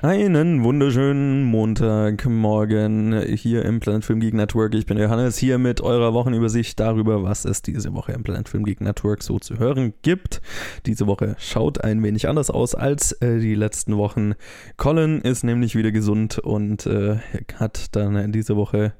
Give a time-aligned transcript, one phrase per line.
[0.00, 4.72] Einen wunderschönen Montagmorgen hier im Planet Film Geek Network.
[4.76, 8.62] Ich bin Johannes hier mit eurer Wochenübersicht darüber, was es diese Woche im Planet Film
[8.62, 10.40] Geek Network so zu hören gibt.
[10.86, 14.34] Diese Woche schaut ein wenig anders aus als äh, die letzten Wochen.
[14.76, 17.16] Colin ist nämlich wieder gesund und äh,
[17.56, 18.92] hat dann diese Woche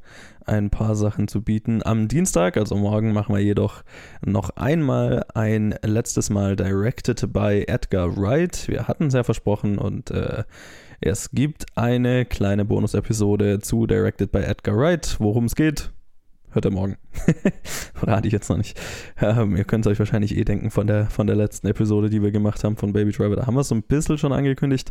[0.49, 1.83] ein paar Sachen zu bieten.
[1.85, 3.83] Am Dienstag, also morgen, machen wir jedoch
[4.25, 8.67] noch einmal ein letztes Mal Directed by Edgar Wright.
[8.69, 10.45] Wir hatten es ja versprochen und äh,
[11.01, 15.17] es gibt eine kleine Bonus-Episode zu Directed by Edgar Wright.
[15.21, 15.93] Worum es geht,
[16.51, 16.97] hört ihr morgen.
[18.03, 18.81] Rate ich jetzt noch nicht.
[19.21, 22.23] Ähm, ihr könnt es euch wahrscheinlich eh denken von der, von der letzten Episode, die
[22.23, 23.37] wir gemacht haben von Baby Driver.
[23.37, 24.91] Da haben wir es so ein bisschen schon angekündigt.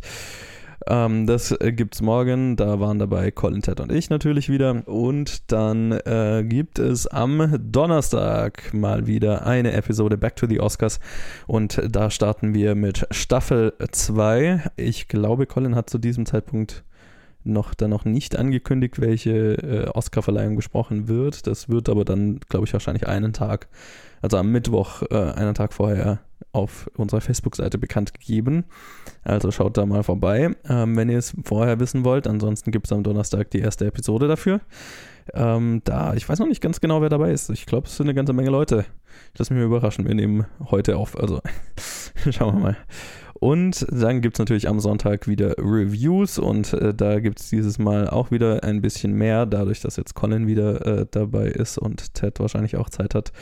[0.86, 2.56] Ähm, das äh, gibt's morgen.
[2.56, 4.86] Da waren dabei Colin, Ted und ich natürlich wieder.
[4.86, 11.00] Und dann äh, gibt es am Donnerstag mal wieder eine Episode Back to the Oscars.
[11.46, 14.70] Und da starten wir mit Staffel 2.
[14.76, 16.84] Ich glaube, Colin hat zu diesem Zeitpunkt
[17.44, 21.46] noch dann noch nicht angekündigt, welche äh, Oscarverleihung besprochen wird.
[21.46, 23.68] Das wird aber dann, glaube ich, wahrscheinlich einen Tag,
[24.20, 26.20] also am Mittwoch, äh, einen Tag vorher
[26.52, 28.64] auf unserer Facebook-Seite bekannt gegeben.
[29.22, 32.26] Also schaut da mal vorbei, ähm, wenn ihr es vorher wissen wollt.
[32.26, 34.60] Ansonsten gibt es am Donnerstag die erste Episode dafür.
[35.34, 37.50] Ähm, da, ich weiß noch nicht ganz genau, wer dabei ist.
[37.50, 38.86] Ich glaube, es sind eine ganze Menge Leute.
[39.32, 40.06] Ich lasse mich mal überraschen.
[40.06, 41.18] Wir nehmen heute auf.
[41.18, 41.40] Also
[42.30, 42.76] schauen wir mal.
[43.40, 47.78] Und dann gibt es natürlich am Sonntag wieder Reviews und äh, da gibt es dieses
[47.78, 52.14] Mal auch wieder ein bisschen mehr, dadurch, dass jetzt Colin wieder äh, dabei ist und
[52.14, 53.32] Ted wahrscheinlich auch Zeit hat.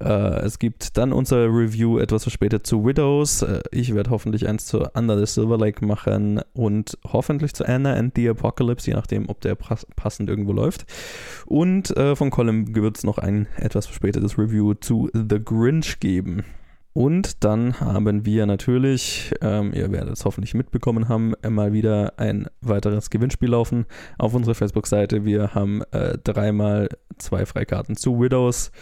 [0.00, 3.42] Äh, es gibt dann unser Review etwas verspätet zu Widows.
[3.42, 7.94] Äh, ich werde hoffentlich eins zu Under the Silver Lake machen und hoffentlich zu Anna
[7.94, 10.84] and the Apocalypse, je nachdem, ob der passend irgendwo läuft.
[11.46, 16.44] Und äh, von Colin wird es noch ein etwas verspätetes Review zu The Grinch geben.
[16.98, 22.48] Und dann haben wir natürlich, ähm, ihr werdet es hoffentlich mitbekommen haben, mal wieder ein
[22.60, 23.86] weiteres Gewinnspiel laufen
[24.18, 25.24] auf unserer Facebook-Seite.
[25.24, 28.72] Wir haben äh, dreimal zwei Freikarten zu Widows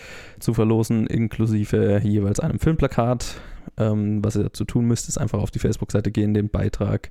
[0.40, 3.38] zu verlosen, inklusive jeweils einem Filmplakat.
[3.76, 7.10] Ähm, was ihr dazu tun müsst, ist einfach auf die Facebook-Seite gehen, den Beitrag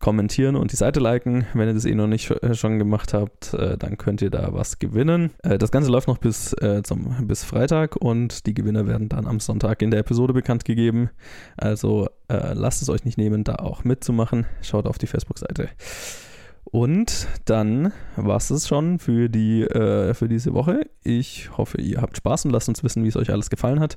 [0.00, 1.46] kommentieren und die Seite liken.
[1.54, 4.52] Wenn ihr das eh noch nicht äh, schon gemacht habt, äh, dann könnt ihr da
[4.52, 5.30] was gewinnen.
[5.42, 9.40] Äh, das Ganze läuft noch bis, zum, bis Freitag und die Gewinner werden dann am
[9.40, 11.10] Sonntag in der Episode bekannt gegeben.
[11.56, 14.46] Also lasst es euch nicht nehmen, da auch mitzumachen.
[14.62, 15.68] Schaut auf die Facebook-Seite.
[16.64, 20.82] Und dann war es schon für, die, äh, für diese Woche.
[21.02, 23.96] Ich hoffe, ihr habt Spaß und lasst uns wissen, wie es euch alles gefallen hat.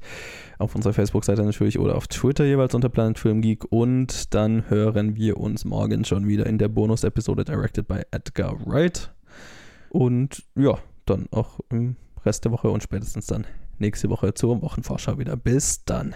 [0.57, 3.65] Auf unserer Facebook-Seite natürlich oder auf Twitter jeweils unter Planet Film Geek.
[3.71, 9.13] Und dann hören wir uns morgen schon wieder in der Bonus-Episode Directed by Edgar Wright.
[9.89, 11.95] Und ja, dann auch im
[12.25, 13.45] Rest der Woche und spätestens dann
[13.77, 15.35] nächste Woche zur Wochenvorschau wieder.
[15.35, 16.15] Bis dann.